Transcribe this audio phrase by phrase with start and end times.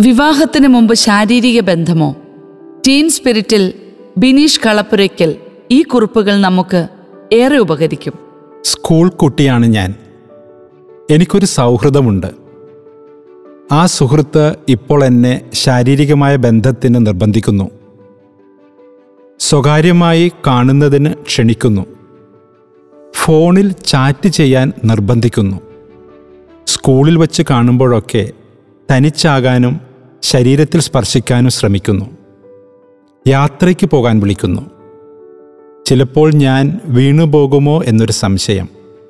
[0.00, 2.16] വിവാഹത്തിന് മുമ്പ് ശാരീരിക ബന്ധമോ?
[2.88, 3.72] ടീൻ സ്പിരിറ്റിൽ
[4.18, 5.36] ബിനീഷ് കളപ്പുരയ്ക്കൽ
[5.70, 6.88] ഈ കുറിപ്പുകൾ നമുക്ക്
[7.32, 8.12] ഏറെ ഉപകരിക്കും.
[8.64, 9.94] സ്കൂൾ കുട്ടിയാണ് ഞാൻ.
[11.10, 12.26] എനിക്കൊരു സൗഹൃദമുണ്ട്.
[13.72, 17.70] ആ സുഹൃത്ത് ഇപ്പോൾ എന്നെ ശാരീരികമായ ബന്ധത്തിന് നിർബന്ധിക്കുന്നു.
[19.38, 21.86] സ്വകാര്യമായി കാണുന്നതിന് ക്ഷണിക്കുന്നു.
[23.14, 25.60] ഫോണിൽ ചാറ്റ് ചെയ്യാൻ നിർബന്ധിക്കുന്നു.
[26.66, 28.30] സ്കൂളിൽ വച്ച് കാണുമ്പോഴൊക്കെ
[28.90, 29.87] തനിച്ചാകാനും
[30.22, 32.06] ശരീരത്തിൽ സ്പർശിക്കാനും ശ്രമിക്കുന്നു.
[33.28, 34.62] യാത്രയ്ക്ക് പോകാൻ വിളിക്കുന്നു.
[35.86, 38.68] ചിലപ്പോൾ ഞാൻ വീണുപോകുമോ എന്നൊരു സംശയം.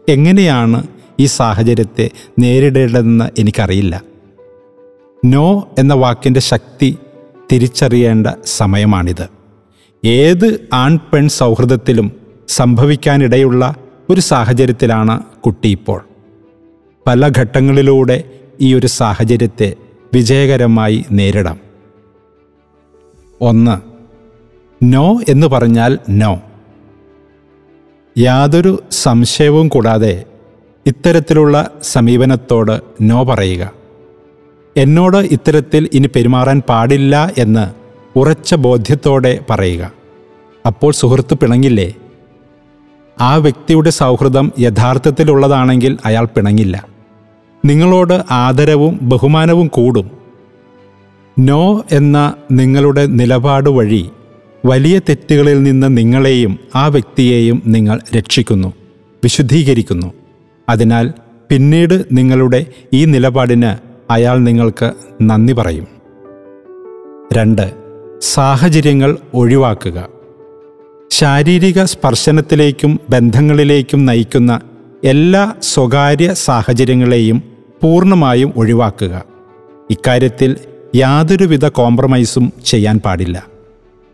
[0.09, 0.87] എങ്ങനെയാണ്
[1.21, 4.02] ഈ സാഹചര്യത്തെ നേരിടേണ്ടതെന്ന് എനിക്കറിയില്ല.
[5.25, 6.99] നോ എന്ന വാക്കിന്റെ ശക്തി
[7.52, 9.29] തിരിച്ചറിയേണ്ട സമയമാണിത്.
[10.07, 12.13] ഏത് ആൺ പെൺ സൗഹൃദത്തിലും
[12.49, 13.75] സംഭവിക്കാനിടയുള്ള
[14.11, 16.05] ഒരു സാഹചര്യത്തിലാണ് കുട്ടി ഇപ്പോൾ.
[17.07, 18.25] പല ഘട്ടങ്ങളിലൂടെ
[18.61, 19.75] ഈ ഒരു സാഹചര്യത്തെ
[20.15, 21.60] വിജയകരമായി നേരിടാം.
[23.41, 23.80] ഒന്ന്
[24.82, 26.43] നോ എന്ന് പറഞ്ഞാൽ നോ.
[28.19, 30.24] യാതൊരു സംശയവും കൂടാതെ
[30.87, 33.73] ഇത്തരത്തിലുള്ള സമീപനത്തോട് നോ പറയുക.
[34.77, 37.75] എന്നോട് ഇത്തരത്തിൽ ഇനി പെരുമാറാൻ പാടില്ല എന്ന്
[38.19, 39.93] ഉറച്ച ബോധ്യത്തോടെ പറയുക.
[40.66, 41.95] അപ്പോൾ സുഹൃത്ത് പിണങ്ങില്ലേ?
[43.21, 46.98] ആ വ്യക്തിയുടെ സൗഹൃദം യഥാർത്ഥത്തിലുള്ളതാണെങ്കിൽ അയാൾ പിണങ്ങില്ല.
[47.64, 50.10] നിങ്ങളോട് ആദരവും ബഹുമാനവും കൂടും.
[51.38, 54.10] നോ എന്ന നിങ്ങളുടെ നിലപാട് വഴി
[54.66, 58.73] വലിയ തെറ്റുകളിൽ നിന്ന് നിങ്ങളെയും ആ വ്യക്തിയെയും നിങ്ങൾ രക്ഷിക്കുന്നു
[59.24, 60.12] വിശുദ്ധീകരിക്കുന്നു.
[60.68, 61.12] അതിനാൽ
[61.51, 63.76] പിന്നീട് നിങ്ങളുടെ ഈ നിലപാടിന്
[64.12, 64.92] അയാൾ നിങ്ങൾക്ക്
[65.22, 65.86] നന്ദി പറയും.
[67.32, 67.72] രണ്ട്
[68.20, 70.09] സാഹചര്യങ്ങൾ ഒഴിവാക്കുക.
[71.10, 74.60] ശാരീരിക സ്പർശനത്തിലേക്കും ബന്ധങ്ങളിലേക്കും നയിക്കുന്ന
[75.04, 77.43] എല്ലാ സ്വകാര്യ സാഹചര്യങ്ങളെയും
[77.82, 79.25] പൂർണമായും ഒഴിവാക്കുക.
[79.91, 80.56] ഇക്കാര്യത്തിൽ
[80.97, 83.47] യാതൊരുവിധ കോംപ്രമൈസും ചെയ്യാൻ പാടില്ല.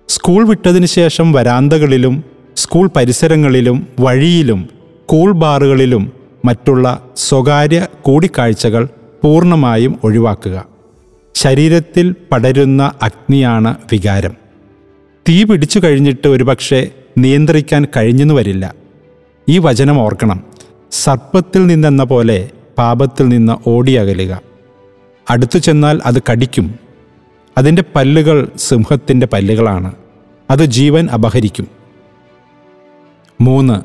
[0.08, 2.24] സ്കൂൾ വിട്ടതിന് ശേഷം വരാന്തകളിലും
[2.56, 4.68] സ്കൂൾ പരിസരങ്ങളിലും വഴിയിലും
[5.06, 6.12] കൂൾ ബാറുകളിലും
[6.44, 8.88] മറ്റുള്ള സ്വകാര്യ കൂടിക്കാഴ്ചകൾ
[9.22, 10.64] പൂർണമായും ഒഴിവാക്കുക.
[11.34, 14.34] ശരീരത്തിൽ പടരുന്ന അഗ്നിയാണ് വികാരം.
[15.28, 18.74] തീ പിടിച്ചു കഴിഞ്ഞിട്ട് ഒരുപക്ഷെ നിയന്ത്രിക്കാൻ കഴിഞ്ഞെന്നു വരില്ല.
[19.48, 20.53] ഈ വചനം ഓർക്കണം.
[21.02, 24.40] സർപ്പത്തിൽ നിന്നെന്ന പോലെ പാപത്തിൽ നിന്ന് ഓടിയകലുക
[25.30, 26.74] അടുത്തു ചെന്നാൽ അത് കടിക്കും.
[27.58, 29.94] അതിന്റെ പല്ലുകൾ സിംഹത്തിന്റെ പല്ലുകളാണ്.
[30.50, 31.66] അത് ജീവൻ അപഹരിക്കും.
[33.40, 33.80] മൂന്ന്.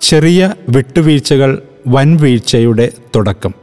[0.00, 3.54] ചെറിയ വിട്ടുവീഴ്ചകൾ വൻ വീഴ്ചയുടെ തുടക്കം.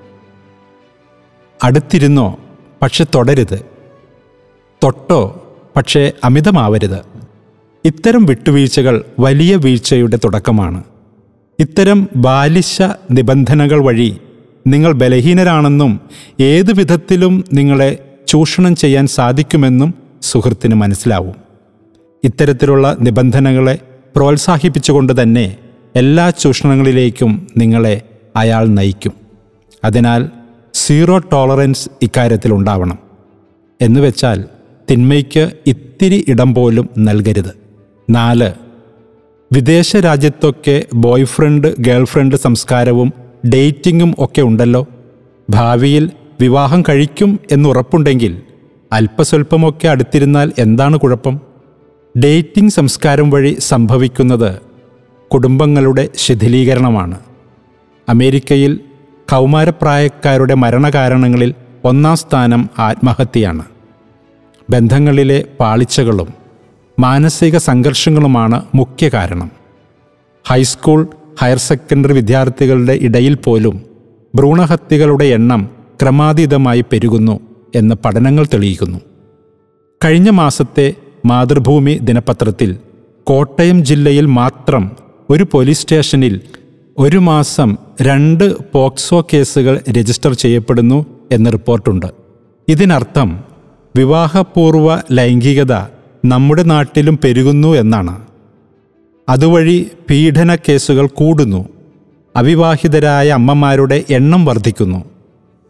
[1.64, 2.40] അടുത്തിരുന്നോ
[2.82, 3.66] പക്ഷെ തുടരുത്.
[4.84, 5.46] തൊട്ടോ
[5.76, 7.00] പക്ഷേ അമിതമാവരുത്.
[7.86, 10.84] ഇത്തരം വിട്ടുവീഴ്ചകൾ വലിയ വീഴ്ചയുടെ തുടക്കമാണ്.
[11.60, 12.82] ഇത്തരം ബാലിശ
[13.12, 14.18] നിബന്ധനകൾ വഴി
[14.68, 16.00] നിങ്ങൾ ബലഹീനരാണെന്നും
[16.40, 21.36] ഏതു വിധത്തിലും നിങ്ങളെ ചൂഷണം ചെയ്യാൻ സാധിക്കുമെന്നും സുഹൃത്തിന് മനസ്സിലാവും.
[22.24, 23.80] ഇത്തരത്തിലുള്ള നിബന്ധനകളെ
[24.16, 25.56] പ്രോത്സാഹിപ്പിച്ചുകൊണ്ട് തന്നെ
[25.96, 28.02] എല്ലാ ചൂഷണങ്ങളിലേക്കും നിങ്ങളെ
[28.36, 29.14] അയാൾ നയിക്കും.
[29.84, 30.30] അതിനാൽ
[30.74, 33.00] സീറോ ടോളറൻസ് ഇക്കാര്യത്തിൽ ഉണ്ടാവണം.
[33.82, 34.44] എന്നുവെച്ചാൽ
[34.92, 37.56] തിന്മയ്ക്ക് ഇത്തിരി ഇടം പോലും നൽകരുത്.
[38.10, 38.69] നാല്
[39.52, 43.14] വിദേശ രാജ്യത്തൊക്കെ ബോയ് ബോയ്ഫ്രണ്ട് ഗേൾഫ്രണ്ട് സംസ്കാരവും
[43.54, 44.88] ഡേറ്റിങ്ങും ഒക്കെ ഉണ്ടല്ലോ.
[45.50, 46.12] ഭാവിയിൽ
[46.42, 48.42] വിവാഹം കഴിക്കും എന്നുറപ്പുണ്ടെങ്കിൽ
[48.92, 51.40] അല്പസ്വല്പമൊക്കെ അടുത്തിരുന്നാൽ എന്താണ് കുഴപ്പം?
[52.24, 54.60] ഡേറ്റിംഗ് സംസ്കാരം വഴി സംഭവിക്കുന്നത്
[55.34, 57.20] കുടുംബങ്ങളുടെ ശിഥിലീകരണമാണ്.
[58.10, 58.80] അമേരിക്കയിൽ
[59.32, 61.54] കൗമാരപ്രായക്കാരുടെ മരണകാരണങ്ങളിൽ
[61.86, 63.64] ഒന്നാം സ്ഥാനം ആത്മഹത്യയാണ്.
[64.70, 66.39] ബന്ധങ്ങളിലെ പാളിച്ചകളും
[67.00, 69.52] മാനസിക സംഘർഷങ്ങളുമാണ് മുഖ്യ കാരണം.
[70.46, 71.08] ഹൈസ്കൂൾ
[71.42, 73.76] ഹയർ സെക്കൻഡറി വിദ്യാർത്ഥികളുടെ ഇടയിൽ പോലും
[74.36, 75.70] ഭ്രൂണഹത്യകളുടെ എണ്ണം
[76.02, 77.40] ക്രമാതീതമായി പെരുകുന്നു
[77.76, 79.00] എന്ന് പഠനങ്ങൾ തെളിയിക്കുന്നു.
[80.04, 80.94] കഴിഞ്ഞ മാസത്തെ
[81.26, 82.78] മാതൃഭൂമി ദിനപത്രത്തിൽ
[83.24, 84.92] കോട്ടയം ജില്ലയിൽ മാത്രം
[85.30, 86.42] ഒരു പോലീസ് സ്റ്റേഷനിൽ
[86.98, 92.10] ഒരു മാസം രണ്ട് പോക്സോ കേസുകൾ രജിസ്റ്റർ ചെയ്യപ്പെടുന്നു എന്ന് റിപ്പോർട്ടുണ്ട്.
[92.68, 93.44] ഇതിനർത്ഥം
[93.96, 95.74] വിവാഹപൂർവ ലൈംഗികത
[96.26, 98.22] നമ്മുടെ നാട്ടിലും പെരുകുന്നു എന്നാണ്.
[99.30, 101.70] അതുവഴി പീഡന കേസുകൾ കൂടുന്നു.
[102.36, 105.06] അവിവാഹിതരായ അമ്മമാരുടെ എണ്ണം വർദ്ധിക്കുന്നു.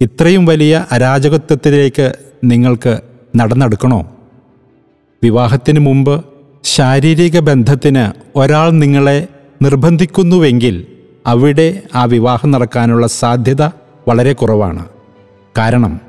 [0.02, 2.14] ഇത്രയും വലിയ അരാജകത്വത്തിലേക്ക്
[2.44, 3.00] നിങ്ങൾക്ക്
[3.36, 4.18] നടന്നെടുക്കണോ?
[5.24, 6.26] വിവാഹത്തിന് മുമ്പ്
[6.64, 9.28] ശാരീരിക ബന്ധത്തിന് ഒരാൾ നിങ്ങളെ
[9.62, 10.86] നിർബന്ധിക്കുന്നുവെങ്കിൽ
[11.28, 13.62] അവിടെ ആ വിവാഹം നടക്കാനുള്ള സാധ്യത
[14.08, 14.86] വളരെ കുറവാണ്.
[15.58, 16.00] കാരണം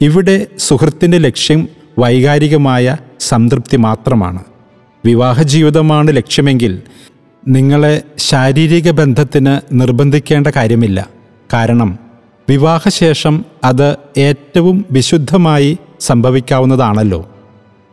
[0.00, 1.68] ഇവിടെ സുഹൃത്തിന്റെ ലക്ഷ്യം
[1.98, 4.44] വൈകാരികമായ സംതൃപ്തി മാത്രമാണ്.
[5.04, 6.82] വിവാഹ ജീവിതമാണ് ലക്ഷ്യമെങ്കിൽ
[7.48, 11.08] നിങ്ങളെ ശാരീരിക ബന്ധത്തിന് നിർബന്ധിക്കേണ്ട കാര്യമില്ല.
[11.52, 11.98] കാരണം
[12.48, 17.28] വിവാഹശേഷം അത് ഏറ്റവും വിശുദ്ധമായി സംഭവിക്കാവുന്നതാണല്ലോ.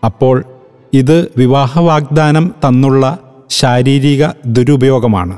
[0.05, 0.43] അപ്പോൾ
[0.93, 3.19] ഇത് വിവാഹ വാഗ്ദാനം തന്നുള്ള
[3.49, 5.37] ശാരീരിക ദുരുപയോഗമാണ്.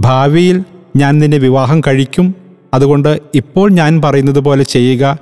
[0.00, 0.64] ഭാവിയിൽ
[0.96, 2.34] ഞാൻ നിന്നെ വിവാഹം കഴിക്കും
[2.74, 5.18] അതുകൊണ്ട് ഇപ്പോൾ ഞാൻ പറയുന്നത് പോലെ ചെയ്യുക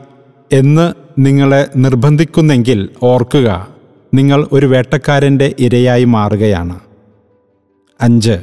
[0.52, 3.68] എന്ന് നിങ്ങളെ നിർബന്ധിക്കുന്നെങ്കിൽ ഓർക്കുക
[4.14, 6.80] നിങ്ങൾ ഒരു വേട്ടക്കാരന്റെ ഇരയായി മാറുകയാണ്.
[8.00, 8.40] അഞ്ച്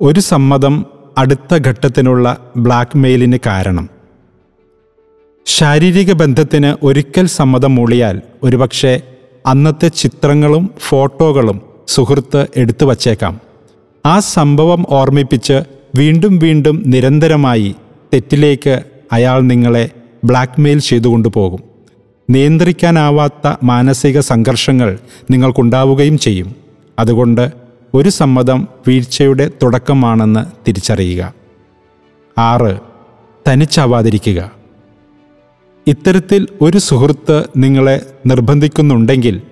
[0.00, 0.86] ഒരു സമ്മതം
[1.18, 3.88] അടുത്ത ഘട്ടത്തിനുള്ള ബ്ലാക്ക് മെയിലിന് കാരണം.
[5.46, 9.00] ശാരീരിക ബന്ധത്തിന് ഒരിക്കൽ സമ്മതം മൂളിയാൽ ഒരുപക്ഷെ
[9.46, 13.40] അന്നത്തെ ചിത്രങ്ങളും ഫോട്ടോകളും സുഹൃത്ത് എടുത്തു വച്ചേക്കാം.
[14.06, 15.60] ആ സംഭവം ഓർമ്മിപ്പിച്ച്
[15.94, 17.74] വീണ്ടും വീണ്ടും നിരന്തരമായി
[18.14, 18.82] തെറ്റിലേക്ക്
[19.12, 19.90] അയാൾ നിങ്ങളെ
[20.24, 21.60] ബ്ലാക്ക്മെയിൽ ചെയ്തുകൊണ്ട് പോകും
[22.30, 24.98] നിയന്ത്രിക്കാനാവാത്ത മാനസിക സംഘർഷങ്ങൾ
[25.30, 26.56] നിങ്ങൾക്കുണ്ടാവുകയും ചെയ്യും.
[26.98, 27.52] അതുകൊണ്ട്
[27.94, 31.34] ഒരു സമ്മതം വീഴ്ചയുടെ തുടക്കമാണെന്ന് തിരിച്ചറിയുക.
[32.38, 32.78] ആറ്
[33.48, 34.50] തനിച്ചാവാതിരിക്കുക.
[35.86, 39.42] ഇത്തരത്തിൽ ഒരു സുഹൃത്ത് നിങ്ങളെ നിർബന്ധിക്കുന്നുണ്ടെങ്കിൽ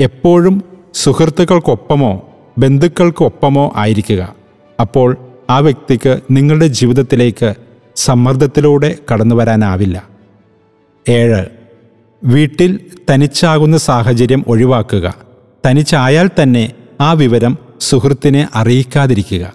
[0.00, 0.62] എപ്പോഴും
[0.94, 2.28] സുഹൃത്തുക്കൾക്കൊപ്പമോ
[2.58, 4.34] ബന്ധുക്കൾക്കൊപ്പമോ ആയിരിക്കുക.
[4.80, 5.16] അപ്പോൾ
[5.50, 7.54] ആ വ്യക്തിക്ക് നിങ്ങളുടെ ജീവിതത്തിലേക്ക്
[7.96, 10.11] സമ്മർദ്ദത്തിലൂടെ കടന്നു വരാനാവില്ല
[11.08, 11.44] ഏഴ്.
[12.24, 15.14] വീട്ടിൽ തനിച്ചാകുന്ന സാഹചര്യം ഒഴിവാക്കുക.
[15.66, 19.52] തനിച്ചായാൽ തന്നെ ആ വിവരം സുഹൃത്തിനെ അറിയിക്കാതിരിക്കുക.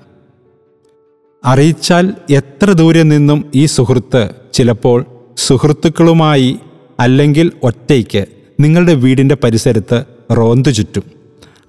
[1.46, 5.06] അറിയിച്ചാൽ എത്ര ദൂരെ നിന്നും ഈ സുഹൃത്ത് ചിലപ്പോൾ
[5.38, 6.60] സുഹൃത്തുക്കളുമായി
[7.00, 8.26] അല്ലെങ്കിൽ ഒറ്റയ്ക്ക്
[8.60, 10.04] നിങ്ങളുടെ വീടിന്റെ പരിസരത്ത്
[10.38, 11.04] റോന്തു ചുറ്റും.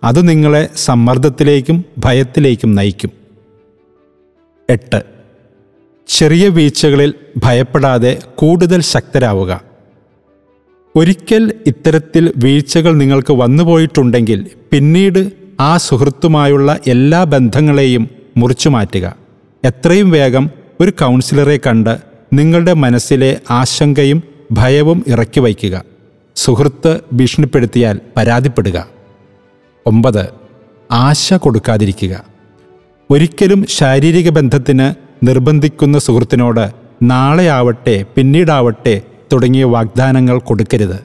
[0.05, 3.11] അത് നിങ്ങളെ സമ്മർദ്ദത്തിലേക്കും ഭയത്തിലേക്കും നയിക്കും.
[4.71, 5.03] എട്ട്.
[6.09, 9.68] ചെറിയ വീഴ്ചകളിൽ ഭയപ്പെടാതെ കൂടുതൽ ശക്തരാവുക.
[10.97, 19.17] ഒരിക്കൽ ഇത്തരത്തിൽ വീഴ്ചകൾ നിങ്ങൾക്ക് വന്നുപോയിട്ടുണ്ടെങ്കിൽ പിന്നീട് ആ സുഹൃത്തുമായുള്ള എല്ലാ ബന്ധങ്ങളെയും മുറിച്ചു മാറ്റുക.
[19.65, 20.51] എത്രയും വേഗം
[20.81, 21.99] ഒരു കൗൺസിലറെ കണ്ട്
[22.33, 25.85] നിങ്ങളുടെ മനസ്സിലെ ആശങ്കയും ഭയവും ഇറക്കി വയ്ക്കുക.
[26.37, 28.89] സുഹൃത്ത് ഭീഷണിപ്പെടുത്തിയാൽ പരാതിപ്പെടുക.
[29.87, 30.29] ഒമ്പത്
[30.93, 32.25] ആശ കൊടുക്കാതിരിക്കുക.
[33.11, 34.95] ഒരിക്കലും ശാരീരിക ബന്ധത്തിന്
[35.27, 36.71] നിർബന്ധിക്കുന്ന സുഹൃത്തിനോട്
[37.03, 39.03] നാളെയാവട്ടെ പിന്നീടാവട്ടെ
[39.33, 41.05] തുടങ്ങിയ വാഗ്ദാനങ്ങൾ കൊടുക്കരുത്.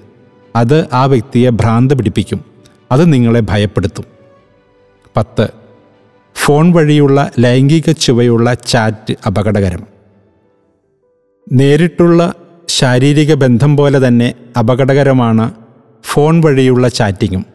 [0.55, 2.45] അത് ആ വ്യക്തിയെ ഭ്രാന്ത് പിടിപ്പിക്കും.
[2.91, 4.03] അത് നിങ്ങളെ ഭയപ്പെടുത്തും.
[5.17, 5.47] പത്ത്.
[6.35, 9.83] ഫോൺ വഴിയുള്ള ലൈംഗിക ചുവയുള്ള ചാറ്റ് അപകടകരം.
[11.51, 12.33] നേരിട്ടുള്ള
[12.67, 15.51] ശാരീരിക ബന്ധം പോലെ തന്നെ അപകടകരമാണ്
[16.03, 17.45] ഫോൺ വഴിയുള്ള ചാറ്റിങ്ങും.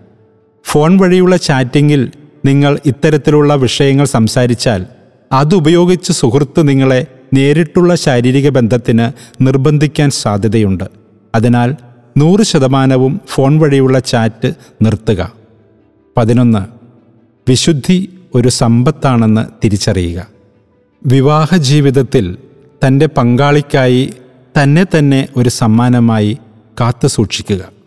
[0.64, 2.10] ഫോൺ വഴിയുള്ള ചാറ്റിങ്ങിൽ
[2.44, 4.86] നിങ്ങൾ ഇത്തരത്തിലുള്ള വിഷയങ്ങൾ സംസാരിച്ചാൽ
[5.32, 9.12] അതുപയോഗിച്ച് സുഹൃത്ത് നിങ്ങളെ നേരിട്ടുള്ള ശാരീരിക ബന്ധത്തിന്
[9.46, 10.84] നിർബന്ധിക്കാൻ സാധ്യതയുണ്ട്.
[11.34, 11.74] അതിനാൽ
[12.18, 15.32] നൂറ് ശതമാനവും ഫോൺ വഴിയുള്ള ചാറ്റ് നിർത്തുക.
[16.16, 16.58] പതിനൊന്ന്
[17.50, 20.26] വിശുദ്ധി ഒരു സമ്പത്താണെന്ന് തിരിച്ചറിയുക.
[21.06, 22.38] വിവാഹ ജീവിതത്തിൽ
[22.86, 24.10] തന്റെ പങ്കാളിക്കായി
[24.62, 26.38] തന്നെ തന്നെ ഒരു സമ്മാനമായി
[26.80, 27.77] കാത്തു സൂക്ഷിക്കുക